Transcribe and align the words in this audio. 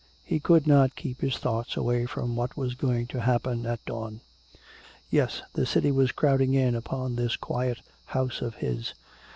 He 0.25 0.39
could 0.39 0.65
not 0.65 0.95
keep 0.95 1.21
his 1.21 1.37
thoughts 1.37 1.77
away 1.77 2.07
from 2.07 2.35
what 2.35 2.57
was 2.57 2.73
going 2.73 3.05
to 3.05 3.21
happen 3.21 3.67
at 3.67 3.85
dawn. 3.85 4.21
Yes, 5.11 5.43
the 5.53 5.63
city 5.67 5.91
was 5.91 6.11
crowding 6.11 6.55
in 6.55 6.73
upon 6.73 7.15
this 7.17 7.37
quiet 7.37 7.81
house 8.07 8.41
of 8.41 8.55
his. 8.55 8.95